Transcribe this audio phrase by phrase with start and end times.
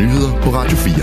[0.00, 0.94] nyheder på Radio 4.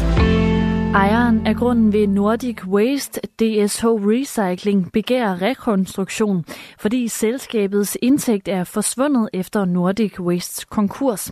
[0.96, 6.46] Ejeren af grunden ved Nordic Waste DSH Recycling begærer rekonstruktion,
[6.80, 11.32] fordi selskabets indtægt er forsvundet efter Nordic Wastes konkurs.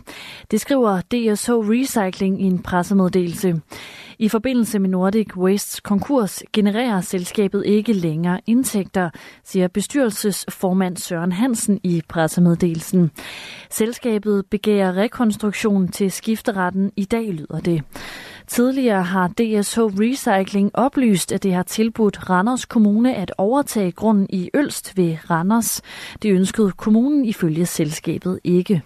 [0.50, 3.60] Det skriver DSH Recycling i en pressemeddelelse.
[4.18, 9.10] I forbindelse med Nordic Wastes konkurs genererer selskabet ikke længere indtægter,
[9.44, 13.10] siger bestyrelsesformand Søren Hansen i pressemeddelelsen.
[13.70, 17.82] Selskabet begærer rekonstruktion til skifteretten i dag, lyder det.
[18.46, 24.50] Tidligere har DSH Recycling oplyst, at det har tilbudt Randers Kommune at overtage grunden i
[24.54, 25.82] Ølst ved Randers.
[26.22, 28.82] Det ønskede kommunen ifølge selskabet ikke.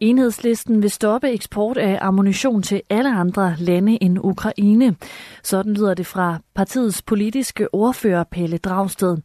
[0.00, 4.96] Enhedslisten vil stoppe eksport af ammunition til alle andre lande end Ukraine.
[5.42, 9.16] Sådan lyder det fra partiets politiske ordfører Pelle Dragsted.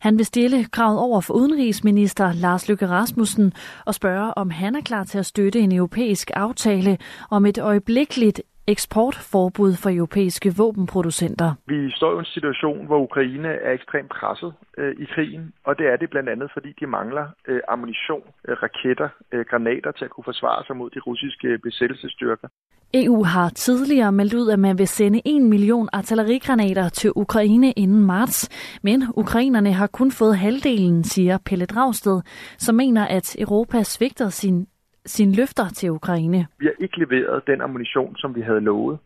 [0.00, 3.52] Han vil stille kravet over for udenrigsminister Lars Løkke Rasmussen
[3.86, 6.98] og spørge, om han er klar til at støtte en europæisk aftale
[7.30, 11.50] om et øjeblikkeligt eksportforbud for europæiske våbenproducenter.
[11.66, 15.86] Vi står i en situation, hvor Ukraine er ekstremt presset øh, i krigen, og det
[15.92, 20.10] er det blandt andet, fordi de mangler øh, ammunition, øh, raketter, øh, granater til at
[20.10, 22.48] kunne forsvare sig mod de russiske besættelsesstyrker.
[22.94, 28.06] EU har tidligere meldt ud, at man vil sende 1 million artillerigranater til Ukraine inden
[28.06, 28.48] marts,
[28.82, 32.20] men ukrainerne har kun fået halvdelen, siger Pelle Dragsted,
[32.58, 34.66] som mener, at Europa svigter sin
[35.08, 36.46] sine løfter til Ukraine.
[36.58, 38.98] Vi har ikke leveret den ammunition, som vi havde lovet.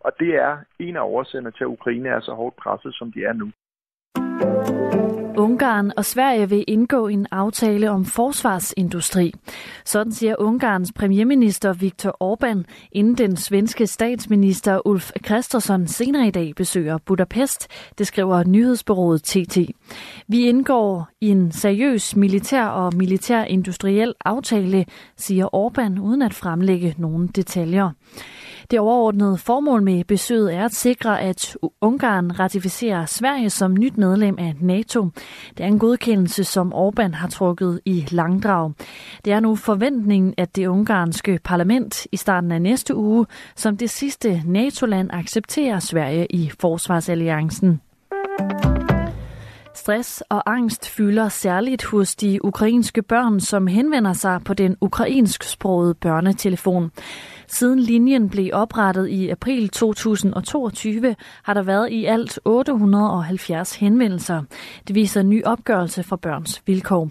[0.00, 3.24] Og det er en af årsagerne til, at Ukraine er så hårdt presset, som de
[3.24, 3.50] er nu.
[5.40, 9.32] Ungarn og Sverige vil indgå en aftale om forsvarsindustri.
[9.84, 16.52] Sådan siger Ungarns premierminister Viktor Orbán, inden den svenske statsminister Ulf Kristersson senere i dag
[16.56, 17.68] besøger Budapest,
[17.98, 19.58] det skriver nyhedsbureauet TT.
[20.28, 27.26] Vi indgår i en seriøs militær og militær-industriel aftale, siger Orbán uden at fremlægge nogen
[27.26, 27.90] detaljer.
[28.70, 34.36] Det overordnede formål med besøget er at sikre, at Ungarn ratificerer Sverige som nyt medlem
[34.38, 35.08] af NATO.
[35.58, 38.72] Det er en godkendelse, som Orbán har trukket i langdrag.
[39.24, 43.90] Det er nu forventningen, at det ungarske parlament i starten af næste uge som det
[43.90, 47.80] sidste NATO-land accepterer Sverige i forsvarsalliancen.
[49.74, 55.94] Stress og angst fylder særligt hos de ukrainske børn, som henvender sig på den ukrainsksprogede
[55.94, 56.90] børnetelefon.
[57.52, 64.42] Siden linjen blev oprettet i april 2022, har der været i alt 870 henvendelser.
[64.88, 67.10] Det viser en ny opgørelse for børns vilkår.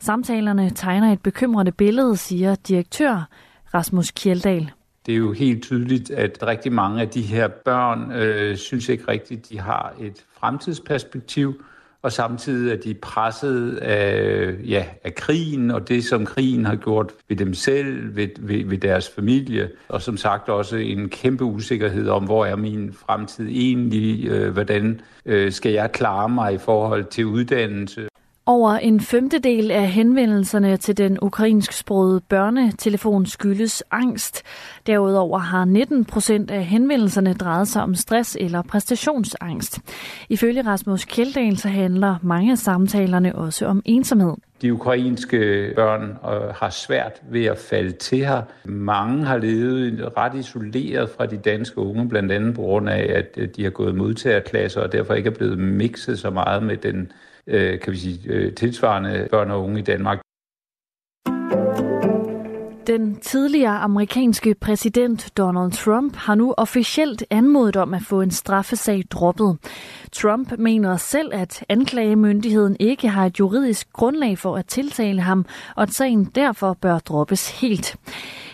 [0.00, 3.28] Samtalerne tegner et bekymrende billede, siger direktør
[3.74, 4.70] Rasmus Kjeldal.
[5.06, 9.04] Det er jo helt tydeligt, at rigtig mange af de her børn øh, synes ikke
[9.08, 11.62] rigtigt, de har et fremtidsperspektiv
[12.06, 17.12] og samtidig er de presset af, ja, af krigen og det, som krigen har gjort
[17.28, 22.08] ved dem selv, ved, ved, ved deres familie, og som sagt også en kæmpe usikkerhed
[22.08, 27.04] om, hvor er min fremtid egentlig, øh, hvordan øh, skal jeg klare mig i forhold
[27.04, 28.08] til uddannelse.
[28.48, 34.42] Over en femtedel af henvendelserne til den ukrainsksprogede børnetelefon skyldes angst.
[34.86, 39.78] Derudover har 19 procent af henvendelserne drejet sig om stress eller præstationsangst.
[40.28, 44.34] Ifølge Rasmus Kjeldahl så handler mange af samtalerne også om ensomhed.
[44.62, 48.42] De ukrainske børn øh, har svært ved at falde til her.
[48.64, 53.28] Mange har levet ret isoleret fra de danske unge, blandt andet på grund af, at
[53.36, 57.12] øh, de har gået modtagerklasser og derfor ikke er blevet mixet så meget med den
[57.46, 60.20] øh, kan vi sige, øh, tilsvarende børn og unge i Danmark.
[62.86, 69.02] Den tidligere amerikanske præsident Donald Trump har nu officielt anmodet om at få en straffesag
[69.10, 69.58] droppet.
[70.12, 75.46] Trump mener selv, at anklagemyndigheden ikke har et juridisk grundlag for at tiltale ham,
[75.76, 77.96] og at sagen derfor bør droppes helt.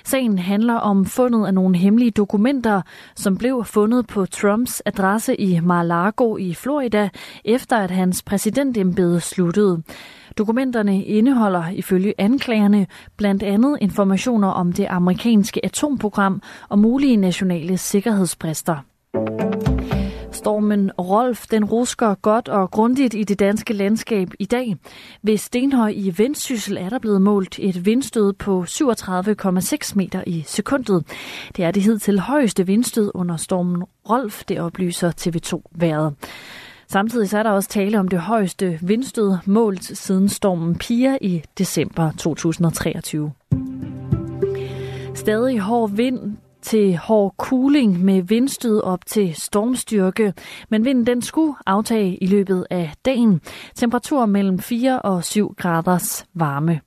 [0.05, 2.83] Sagen handler om fundet af nogle hemmelige dokumenter,
[3.17, 7.09] som blev fundet på Trumps adresse i Mar-a-Lago i Florida,
[7.45, 9.83] efter at hans præsidentembede sluttede.
[10.39, 12.87] Dokumenterne indeholder ifølge anklagerne
[13.17, 18.77] blandt andet informationer om det amerikanske atomprogram og mulige nationale sikkerhedsbrister.
[20.43, 24.77] Stormen Rolf, den rusker godt og grundigt i det danske landskab i dag.
[25.23, 31.07] Ved Stenhøj i Vendsyssel er der blevet målt et vindstød på 37,6 meter i sekundet.
[31.57, 36.15] Det er det hidtil højeste vindstød under stormen Rolf, det oplyser TV2 været.
[36.89, 41.43] Samtidig så er der også tale om det højeste vindstød målt siden stormen Pia i
[41.59, 43.33] december 2023.
[45.15, 46.32] Stadig hård vind
[46.63, 50.35] til hård cooling med vindstød op til stormstyrke,
[50.69, 53.41] men vinden den skulle aftage i løbet af dagen.
[53.75, 56.81] Temperatur mellem 4 og 7 graders varme.